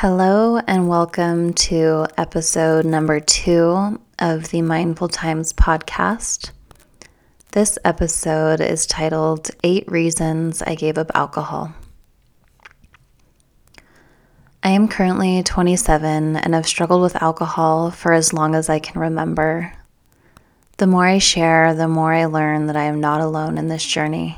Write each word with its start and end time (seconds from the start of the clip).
Hello, 0.00 0.58
and 0.58 0.90
welcome 0.90 1.54
to 1.54 2.06
episode 2.18 2.84
number 2.84 3.18
two 3.18 3.98
of 4.18 4.50
the 4.50 4.60
Mindful 4.60 5.08
Times 5.08 5.54
podcast. 5.54 6.50
This 7.52 7.78
episode 7.82 8.60
is 8.60 8.86
titled 8.86 9.48
Eight 9.64 9.90
Reasons 9.90 10.60
I 10.60 10.74
Gave 10.74 10.98
Up 10.98 11.10
Alcohol. 11.14 11.72
I 14.62 14.68
am 14.68 14.86
currently 14.86 15.42
27 15.42 16.36
and 16.36 16.54
have 16.54 16.66
struggled 16.66 17.00
with 17.00 17.22
alcohol 17.22 17.90
for 17.90 18.12
as 18.12 18.34
long 18.34 18.54
as 18.54 18.68
I 18.68 18.80
can 18.80 19.00
remember. 19.00 19.72
The 20.76 20.86
more 20.86 21.06
I 21.06 21.16
share, 21.16 21.72
the 21.72 21.88
more 21.88 22.12
I 22.12 22.26
learn 22.26 22.66
that 22.66 22.76
I 22.76 22.84
am 22.84 23.00
not 23.00 23.22
alone 23.22 23.56
in 23.56 23.68
this 23.68 23.86
journey. 23.86 24.36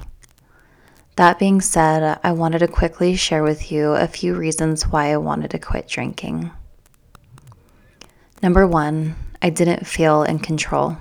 That 1.18 1.40
being 1.40 1.60
said, 1.60 2.20
I 2.22 2.30
wanted 2.30 2.60
to 2.60 2.68
quickly 2.68 3.16
share 3.16 3.42
with 3.42 3.72
you 3.72 3.90
a 3.90 4.06
few 4.06 4.36
reasons 4.36 4.86
why 4.86 5.12
I 5.12 5.16
wanted 5.16 5.50
to 5.50 5.58
quit 5.58 5.88
drinking. 5.88 6.52
Number 8.40 8.68
one, 8.68 9.16
I 9.42 9.50
didn't 9.50 9.84
feel 9.84 10.22
in 10.22 10.38
control. 10.38 10.96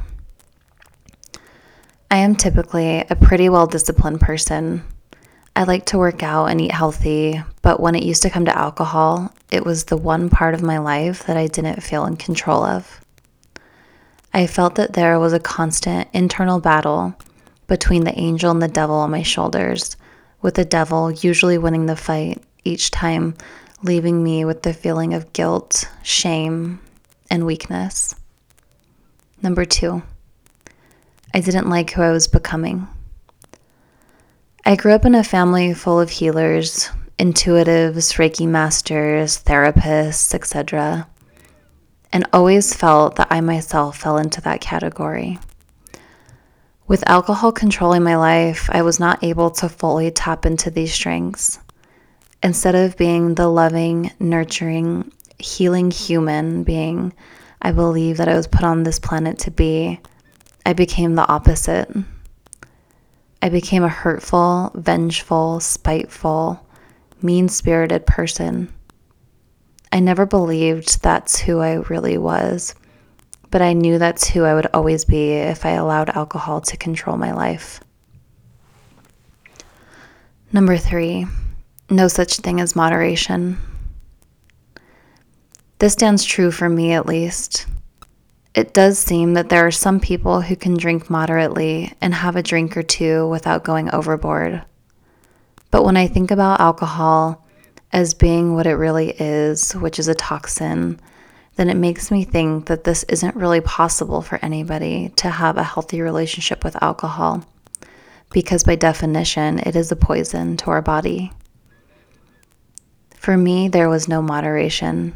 I 2.09 2.17
am 2.17 2.35
typically 2.35 3.05
a 3.07 3.15
pretty 3.15 3.47
well 3.47 3.67
disciplined 3.67 4.19
person. 4.19 4.83
I 5.55 5.65
like 5.65 5.85
to 5.85 5.99
work 5.99 6.23
out 6.23 6.47
and 6.47 6.59
eat 6.59 6.71
healthy, 6.71 7.39
but 7.61 7.79
when 7.79 7.93
it 7.93 8.01
used 8.01 8.23
to 8.23 8.31
come 8.31 8.45
to 8.45 8.57
alcohol, 8.57 9.31
it 9.51 9.63
was 9.63 9.83
the 9.83 9.97
one 9.97 10.31
part 10.31 10.55
of 10.55 10.63
my 10.63 10.79
life 10.79 11.27
that 11.27 11.37
I 11.37 11.45
didn't 11.45 11.83
feel 11.83 12.07
in 12.07 12.17
control 12.17 12.63
of. 12.63 13.05
I 14.33 14.47
felt 14.47 14.73
that 14.77 14.93
there 14.93 15.19
was 15.19 15.33
a 15.33 15.39
constant 15.39 16.07
internal 16.11 16.59
battle 16.59 17.13
between 17.67 18.03
the 18.03 18.17
angel 18.17 18.49
and 18.49 18.63
the 18.63 18.67
devil 18.67 18.95
on 18.95 19.11
my 19.11 19.21
shoulders 19.21 19.95
with 20.41 20.55
the 20.55 20.65
devil 20.65 21.11
usually 21.11 21.57
winning 21.57 21.85
the 21.85 21.95
fight 21.95 22.43
each 22.63 22.91
time, 22.91 23.35
leaving 23.83 24.23
me 24.23 24.45
with 24.45 24.63
the 24.63 24.73
feeling 24.73 25.13
of 25.13 25.33
guilt, 25.33 25.89
shame, 26.03 26.79
and 27.29 27.45
weakness. 27.45 28.15
Number 29.41 29.65
two, 29.65 30.01
I 31.33 31.39
didn't 31.39 31.69
like 31.69 31.91
who 31.91 32.01
I 32.01 32.11
was 32.11 32.27
becoming. 32.27 32.87
I 34.65 34.75
grew 34.75 34.93
up 34.93 35.05
in 35.05 35.15
a 35.15 35.23
family 35.23 35.73
full 35.73 35.99
of 35.99 36.09
healers, 36.09 36.89
intuitives, 37.17 38.17
Reiki 38.17 38.47
masters, 38.47 39.41
therapists, 39.43 40.33
etc., 40.33 41.07
and 42.13 42.25
always 42.31 42.73
felt 42.73 43.15
that 43.17 43.27
I 43.29 43.41
myself 43.41 43.97
fell 43.97 44.17
into 44.17 44.41
that 44.41 44.61
category. 44.61 45.39
With 46.87 47.07
alcohol 47.09 47.51
controlling 47.51 48.03
my 48.03 48.15
life, 48.15 48.69
I 48.71 48.81
was 48.81 48.99
not 48.99 49.23
able 49.23 49.51
to 49.51 49.67
fully 49.67 50.09
tap 50.09 50.45
into 50.45 50.71
these 50.71 50.93
strengths. 50.93 51.59
Instead 52.41 52.75
of 52.75 52.95
being 52.95 53.35
the 53.35 53.47
loving, 53.47 54.11
nurturing, 54.19 55.11
healing 55.37 55.91
human 55.91 56.63
being 56.63 57.13
I 57.61 57.71
believe 57.71 58.17
that 58.17 58.27
I 58.27 58.35
was 58.35 58.47
put 58.47 58.63
on 58.63 58.83
this 58.83 58.99
planet 58.99 59.39
to 59.39 59.51
be, 59.51 59.99
I 60.65 60.73
became 60.73 61.15
the 61.15 61.27
opposite. 61.27 61.89
I 63.41 63.49
became 63.49 63.83
a 63.83 63.89
hurtful, 63.89 64.71
vengeful, 64.75 65.59
spiteful, 65.59 66.65
mean 67.21 67.49
spirited 67.49 68.05
person. 68.05 68.71
I 69.91 69.99
never 69.99 70.25
believed 70.25 71.01
that's 71.01 71.39
who 71.39 71.59
I 71.59 71.75
really 71.75 72.17
was 72.17 72.75
but 73.49 73.61
I 73.61 73.73
knew 73.73 73.97
that's 73.97 74.27
who 74.27 74.43
I 74.43 74.53
would 74.53 74.67
always 74.73 75.05
be 75.05 75.31
if 75.31 75.65
I 75.65 75.71
allowed 75.71 76.09
alcohol 76.09 76.61
to 76.61 76.77
control 76.77 77.17
my 77.17 77.31
life. 77.31 77.79
Number 80.51 80.77
three, 80.77 81.25
no 81.89 82.07
such 82.07 82.37
thing 82.37 82.59
as 82.59 82.75
moderation. 82.75 83.57
This 85.79 85.93
stands 85.93 86.23
true 86.23 86.51
for 86.51 86.69
me 86.69 86.93
at 86.93 87.05
least. 87.05 87.67
It 88.55 88.73
does 88.73 88.97
seem 88.97 89.35
that 89.35 89.49
there 89.49 89.67
are 89.67 89.71
some 89.71 89.99
people 89.99 90.41
who 90.41 90.55
can 90.55 90.75
drink 90.75 91.09
moderately 91.09 91.93
and 92.01 92.13
have 92.13 92.35
a 92.35 92.41
drink 92.41 92.75
or 92.75 92.81
two 92.81 93.27
without 93.27 93.63
going 93.63 93.93
overboard. 93.93 94.63
But 95.69 95.83
when 95.83 95.95
I 95.97 96.07
think 96.07 96.31
about 96.31 96.59
alcohol 96.59 97.45
as 97.93 98.13
being 98.13 98.55
what 98.55 98.65
it 98.65 98.73
really 98.73 99.11
is, 99.19 99.73
which 99.73 99.99
is 99.99 100.07
a 100.07 100.15
toxin, 100.15 100.99
then 101.57 101.69
it 101.69 101.75
makes 101.75 102.11
me 102.11 102.23
think 102.23 102.67
that 102.67 102.83
this 102.83 103.03
isn't 103.03 103.35
really 103.35 103.61
possible 103.61 104.21
for 104.21 104.39
anybody 104.41 105.09
to 105.17 105.29
have 105.29 105.57
a 105.57 105.63
healthy 105.63 106.01
relationship 106.01 106.63
with 106.63 106.81
alcohol, 106.81 107.43
because 108.31 108.63
by 108.63 108.75
definition, 108.75 109.59
it 109.59 109.75
is 109.75 109.91
a 109.91 109.95
poison 109.95 110.55
to 110.57 110.69
our 110.69 110.81
body. 110.81 111.31
For 113.15 113.35
me, 113.35 113.67
there 113.67 113.89
was 113.89 114.07
no 114.07 114.21
moderation. 114.21 115.15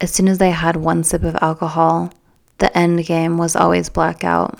As 0.00 0.12
soon 0.12 0.28
as 0.28 0.42
I 0.42 0.48
had 0.48 0.76
one 0.76 1.04
sip 1.04 1.22
of 1.22 1.36
alcohol, 1.40 2.12
the 2.58 2.76
end 2.76 3.06
game 3.06 3.38
was 3.38 3.56
always 3.56 3.88
blackout. 3.88 4.58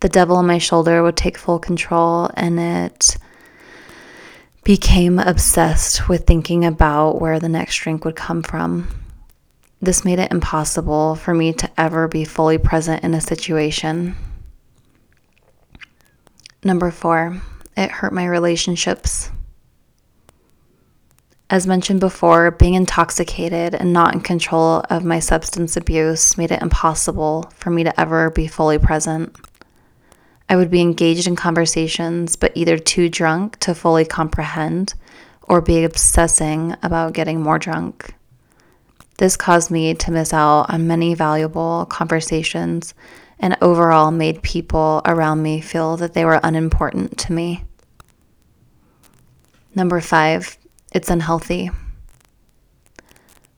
The 0.00 0.08
devil 0.08 0.36
on 0.36 0.46
my 0.46 0.58
shoulder 0.58 1.02
would 1.02 1.16
take 1.16 1.38
full 1.38 1.58
control, 1.58 2.30
and 2.34 2.60
it 2.60 3.16
became 4.62 5.18
obsessed 5.18 6.08
with 6.08 6.26
thinking 6.26 6.64
about 6.64 7.20
where 7.20 7.40
the 7.40 7.48
next 7.48 7.76
drink 7.76 8.04
would 8.04 8.16
come 8.16 8.42
from. 8.42 8.88
This 9.82 10.04
made 10.04 10.20
it 10.20 10.30
impossible 10.30 11.16
for 11.16 11.34
me 11.34 11.52
to 11.54 11.68
ever 11.76 12.06
be 12.06 12.24
fully 12.24 12.56
present 12.56 13.02
in 13.02 13.14
a 13.14 13.20
situation. 13.20 14.14
Number 16.62 16.92
four, 16.92 17.42
it 17.76 17.90
hurt 17.90 18.12
my 18.12 18.24
relationships. 18.24 19.32
As 21.50 21.66
mentioned 21.66 21.98
before, 21.98 22.52
being 22.52 22.74
intoxicated 22.74 23.74
and 23.74 23.92
not 23.92 24.14
in 24.14 24.20
control 24.20 24.84
of 24.88 25.04
my 25.04 25.18
substance 25.18 25.76
abuse 25.76 26.38
made 26.38 26.52
it 26.52 26.62
impossible 26.62 27.50
for 27.56 27.70
me 27.70 27.82
to 27.82 28.00
ever 28.00 28.30
be 28.30 28.46
fully 28.46 28.78
present. 28.78 29.34
I 30.48 30.54
would 30.54 30.70
be 30.70 30.80
engaged 30.80 31.26
in 31.26 31.34
conversations, 31.34 32.36
but 32.36 32.52
either 32.54 32.78
too 32.78 33.08
drunk 33.08 33.58
to 33.58 33.74
fully 33.74 34.04
comprehend 34.04 34.94
or 35.42 35.60
be 35.60 35.82
obsessing 35.82 36.76
about 36.84 37.14
getting 37.14 37.40
more 37.42 37.58
drunk. 37.58 38.14
This 39.18 39.36
caused 39.36 39.70
me 39.70 39.94
to 39.94 40.10
miss 40.10 40.32
out 40.32 40.66
on 40.70 40.86
many 40.86 41.14
valuable 41.14 41.86
conversations 41.86 42.94
and 43.38 43.56
overall 43.60 44.10
made 44.10 44.42
people 44.42 45.02
around 45.04 45.42
me 45.42 45.60
feel 45.60 45.96
that 45.98 46.14
they 46.14 46.24
were 46.24 46.40
unimportant 46.42 47.18
to 47.18 47.32
me. 47.32 47.64
Number 49.74 50.00
five, 50.00 50.58
it's 50.92 51.10
unhealthy. 51.10 51.70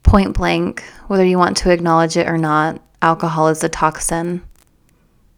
Point 0.03 0.35
blank, 0.35 0.83
whether 1.07 1.25
you 1.25 1.39
want 1.39 1.57
to 1.59 1.71
acknowledge 1.71 2.17
it 2.17 2.29
or 2.29 2.39
not, 2.39 2.81
alcohol 3.03 3.49
is 3.49 3.65
a 3.65 3.69
toxin. 3.69 4.43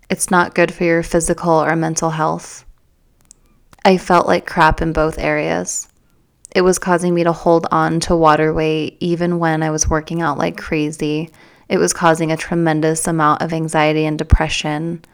It's 0.08 0.30
not 0.30 0.54
good 0.54 0.72
for 0.72 0.84
your 0.84 1.02
physical 1.02 1.52
or 1.52 1.74
mental 1.74 2.10
health. 2.10 2.64
I 3.84 3.98
felt 3.98 4.26
like 4.26 4.46
crap 4.46 4.82
in 4.82 4.92
both 4.92 5.18
areas. 5.18 5.88
It 6.56 6.64
was 6.64 6.78
causing 6.78 7.12
me 7.12 7.22
to 7.24 7.32
hold 7.32 7.66
on 7.70 8.00
to 8.00 8.16
water 8.16 8.50
weight 8.50 8.96
even 8.98 9.38
when 9.38 9.62
I 9.62 9.70
was 9.70 9.90
working 9.90 10.22
out 10.22 10.38
like 10.38 10.56
crazy. 10.56 11.28
It 11.68 11.76
was 11.76 11.92
causing 11.92 12.32
a 12.32 12.36
tremendous 12.38 13.06
amount 13.06 13.42
of 13.42 13.52
anxiety 13.52 14.06
and 14.06 14.16
depression, 14.16 15.04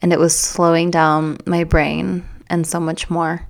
and 0.00 0.10
it 0.10 0.18
was 0.18 0.34
slowing 0.34 0.90
down 0.90 1.36
my 1.44 1.64
brain 1.64 2.26
and 2.48 2.66
so 2.66 2.80
much 2.80 3.10
more. 3.10 3.46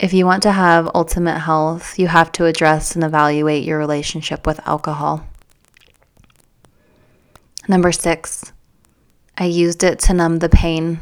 If 0.00 0.14
you 0.14 0.24
want 0.24 0.42
to 0.44 0.52
have 0.52 0.90
ultimate 0.94 1.40
health, 1.40 1.98
you 1.98 2.06
have 2.06 2.32
to 2.32 2.46
address 2.46 2.94
and 2.94 3.04
evaluate 3.04 3.64
your 3.64 3.76
relationship 3.76 4.46
with 4.46 4.66
alcohol. 4.66 5.26
Number 7.68 7.92
six, 7.92 8.50
I 9.36 9.44
used 9.44 9.84
it 9.84 9.98
to 9.98 10.14
numb 10.14 10.38
the 10.38 10.48
pain. 10.48 11.00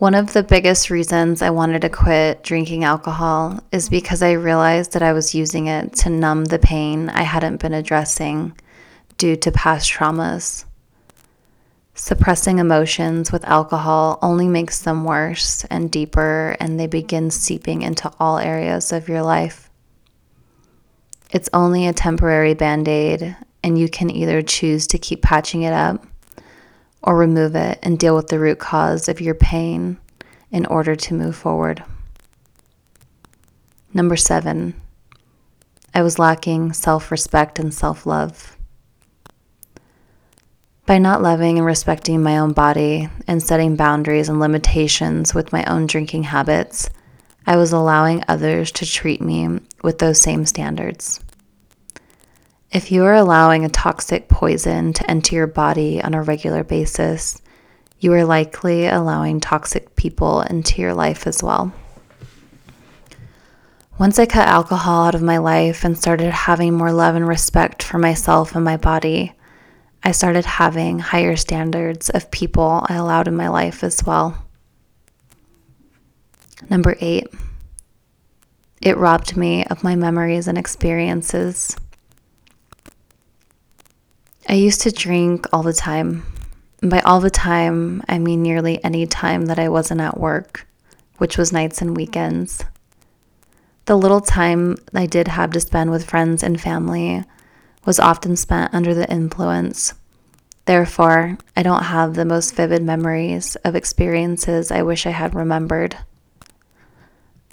One 0.00 0.14
of 0.14 0.32
the 0.32 0.42
biggest 0.42 0.88
reasons 0.88 1.42
I 1.42 1.50
wanted 1.50 1.82
to 1.82 1.90
quit 1.90 2.42
drinking 2.42 2.84
alcohol 2.84 3.60
is 3.70 3.90
because 3.90 4.22
I 4.22 4.32
realized 4.32 4.94
that 4.94 5.02
I 5.02 5.12
was 5.12 5.34
using 5.34 5.66
it 5.66 5.92
to 5.96 6.08
numb 6.08 6.46
the 6.46 6.58
pain 6.58 7.10
I 7.10 7.20
hadn't 7.20 7.60
been 7.60 7.74
addressing 7.74 8.58
due 9.18 9.36
to 9.36 9.52
past 9.52 9.92
traumas. 9.92 10.64
Suppressing 11.94 12.60
emotions 12.60 13.30
with 13.30 13.44
alcohol 13.44 14.18
only 14.22 14.48
makes 14.48 14.80
them 14.80 15.04
worse 15.04 15.66
and 15.66 15.90
deeper, 15.90 16.56
and 16.58 16.80
they 16.80 16.86
begin 16.86 17.30
seeping 17.30 17.82
into 17.82 18.10
all 18.18 18.38
areas 18.38 18.92
of 18.92 19.06
your 19.06 19.20
life. 19.20 19.68
It's 21.30 21.50
only 21.52 21.86
a 21.86 21.92
temporary 21.92 22.54
band 22.54 22.88
aid, 22.88 23.36
and 23.62 23.78
you 23.78 23.90
can 23.90 24.08
either 24.08 24.40
choose 24.40 24.86
to 24.86 24.98
keep 24.98 25.20
patching 25.20 25.60
it 25.60 25.74
up 25.74 26.06
or 27.02 27.16
remove 27.16 27.54
it 27.54 27.78
and 27.82 27.98
deal 27.98 28.14
with 28.14 28.28
the 28.28 28.38
root 28.38 28.58
cause 28.58 29.08
of 29.08 29.20
your 29.20 29.34
pain 29.34 29.98
in 30.50 30.66
order 30.66 30.94
to 30.94 31.14
move 31.14 31.36
forward. 31.36 31.82
Number 33.92 34.16
seven, 34.16 34.80
I 35.94 36.02
was 36.02 36.18
lacking 36.18 36.72
self 36.72 37.10
respect 37.10 37.58
and 37.58 37.74
self 37.74 38.06
love. 38.06 38.56
By 40.86 40.98
not 40.98 41.22
loving 41.22 41.56
and 41.56 41.66
respecting 41.66 42.22
my 42.22 42.38
own 42.38 42.52
body 42.52 43.08
and 43.26 43.42
setting 43.42 43.76
boundaries 43.76 44.28
and 44.28 44.40
limitations 44.40 45.34
with 45.34 45.52
my 45.52 45.64
own 45.64 45.86
drinking 45.86 46.24
habits, 46.24 46.90
I 47.46 47.56
was 47.56 47.72
allowing 47.72 48.24
others 48.28 48.72
to 48.72 48.86
treat 48.86 49.20
me 49.20 49.60
with 49.82 49.98
those 49.98 50.20
same 50.20 50.46
standards. 50.46 51.20
If 52.72 52.92
you 52.92 53.04
are 53.04 53.14
allowing 53.14 53.64
a 53.64 53.68
toxic 53.68 54.28
poison 54.28 54.92
to 54.92 55.10
enter 55.10 55.34
your 55.34 55.48
body 55.48 56.00
on 56.00 56.14
a 56.14 56.22
regular 56.22 56.62
basis, 56.62 57.42
you 57.98 58.12
are 58.12 58.24
likely 58.24 58.86
allowing 58.86 59.40
toxic 59.40 59.96
people 59.96 60.42
into 60.42 60.80
your 60.80 60.94
life 60.94 61.26
as 61.26 61.42
well. 61.42 61.72
Once 63.98 64.20
I 64.20 64.26
cut 64.26 64.46
alcohol 64.46 65.06
out 65.06 65.16
of 65.16 65.20
my 65.20 65.38
life 65.38 65.82
and 65.82 65.98
started 65.98 66.30
having 66.30 66.72
more 66.72 66.92
love 66.92 67.16
and 67.16 67.26
respect 67.26 67.82
for 67.82 67.98
myself 67.98 68.54
and 68.54 68.64
my 68.64 68.76
body, 68.76 69.32
I 70.04 70.12
started 70.12 70.44
having 70.44 71.00
higher 71.00 71.34
standards 71.34 72.08
of 72.08 72.30
people 72.30 72.86
I 72.88 72.94
allowed 72.94 73.26
in 73.26 73.34
my 73.34 73.48
life 73.48 73.82
as 73.82 74.04
well. 74.06 74.46
Number 76.70 76.96
eight, 77.00 77.26
it 78.80 78.96
robbed 78.96 79.36
me 79.36 79.64
of 79.64 79.82
my 79.82 79.96
memories 79.96 80.46
and 80.46 80.56
experiences. 80.56 81.76
I 84.50 84.54
used 84.54 84.80
to 84.80 84.90
drink 84.90 85.46
all 85.52 85.62
the 85.62 85.72
time. 85.72 86.24
By 86.82 86.98
all 87.02 87.20
the 87.20 87.30
time, 87.30 88.02
I 88.08 88.18
mean 88.18 88.42
nearly 88.42 88.82
any 88.82 89.06
time 89.06 89.46
that 89.46 89.60
I 89.60 89.68
wasn't 89.68 90.00
at 90.00 90.18
work, 90.18 90.66
which 91.18 91.38
was 91.38 91.52
nights 91.52 91.80
and 91.80 91.96
weekends. 91.96 92.64
The 93.84 93.96
little 93.96 94.20
time 94.20 94.76
I 94.92 95.06
did 95.06 95.28
have 95.28 95.52
to 95.52 95.60
spend 95.60 95.92
with 95.92 96.10
friends 96.10 96.42
and 96.42 96.60
family 96.60 97.22
was 97.84 98.00
often 98.00 98.34
spent 98.34 98.74
under 98.74 98.92
the 98.92 99.08
influence. 99.08 99.94
Therefore, 100.64 101.38
I 101.56 101.62
don't 101.62 101.84
have 101.84 102.14
the 102.14 102.24
most 102.24 102.56
vivid 102.56 102.82
memories 102.82 103.54
of 103.64 103.76
experiences 103.76 104.72
I 104.72 104.82
wish 104.82 105.06
I 105.06 105.10
had 105.10 105.32
remembered. 105.32 105.96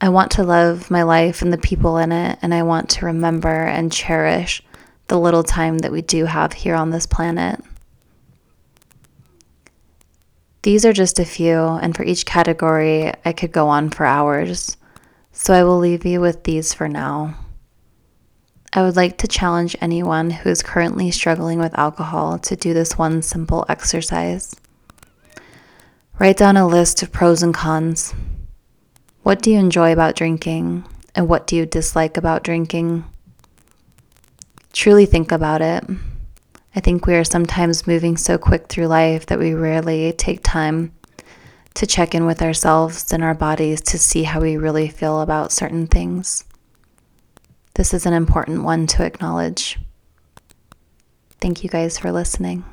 I 0.02 0.10
want 0.10 0.32
to 0.32 0.44
love 0.44 0.90
my 0.90 1.04
life 1.04 1.44
and 1.44 1.54
the 1.54 1.60
people 1.60 2.00
in 2.00 2.12
it, 2.12 2.40
and 2.42 2.56
I 2.56 2.64
want 2.64 2.90
to 2.90 3.06
remember 3.06 3.66
and 3.66 3.92
cherish 3.92 4.64
the 5.08 5.20
little 5.20 5.44
time 5.44 5.80
that 5.80 5.92
we 5.92 6.02
do 6.02 6.26
have 6.26 6.54
here 6.54 6.76
on 6.76 6.90
this 6.90 7.06
planet. 7.06 7.64
These 10.64 10.86
are 10.86 10.94
just 10.94 11.20
a 11.20 11.26
few, 11.26 11.58
and 11.58 11.96
for 11.96 12.04
each 12.04 12.26
category, 12.26 13.14
I 13.24 13.32
could 13.32 13.52
go 13.52 13.70
on 13.70 13.90
for 13.90 14.06
hours, 14.06 14.76
so 15.32 15.54
I 15.54 15.64
will 15.64 15.78
leave 15.78 16.06
you 16.06 16.20
with 16.20 16.44
these 16.44 16.74
for 16.74 16.90
now. 16.90 17.36
I 18.74 18.82
would 18.82 18.98
like 18.98 19.18
to 19.20 19.28
challenge 19.28 19.78
anyone 19.80 20.30
who 20.30 20.50
is 20.50 20.62
currently 20.62 21.10
struggling 21.12 21.60
with 21.60 21.78
alcohol 21.80 22.38
to 22.40 22.56
do 22.56 22.74
this 22.74 22.98
one 22.98 23.22
simple 23.22 23.66
exercise. 23.70 24.56
Write 26.20 26.38
down 26.38 26.58
a 26.58 26.68
list 26.68 27.02
of 27.02 27.12
pros 27.12 27.44
and 27.44 27.54
cons. 27.54 28.14
What 29.24 29.42
do 29.42 29.52
you 29.52 29.60
enjoy 29.60 29.94
about 29.94 30.16
drinking? 30.16 30.84
And 31.16 31.30
what 31.30 31.48
do 31.48 31.56
you 31.56 31.66
dislike 31.66 32.18
about 32.18 32.44
drinking? 32.44 33.06
Truly 34.78 35.08
think 35.08 35.32
about 35.32 35.64
it. 35.64 35.84
I 36.76 36.80
think 36.82 37.08
we 37.08 37.16
are 37.16 37.24
sometimes 37.24 37.88
moving 37.88 38.16
so 38.16 38.38
quick 38.38 38.68
through 38.68 38.86
life 38.86 39.26
that 39.26 39.40
we 39.40 39.56
rarely 39.56 40.14
take 40.14 40.42
time 40.44 40.94
to 41.74 41.88
check 41.88 42.14
in 42.14 42.28
with 42.28 42.44
ourselves 42.44 43.12
and 43.12 43.24
our 43.24 43.34
bodies 43.34 43.82
to 43.82 43.98
see 43.98 44.22
how 44.22 44.40
we 44.40 44.56
really 44.56 44.88
feel 44.88 45.22
about 45.22 45.52
certain 45.52 45.88
things. 45.88 46.44
This 47.74 47.92
is 47.92 48.06
an 48.06 48.14
important 48.14 48.62
one 48.62 48.86
to 48.86 49.04
acknowledge. 49.04 49.80
Thank 51.42 51.64
you 51.64 51.72
guys 51.72 51.98
for 51.98 52.12
listening. 52.12 52.64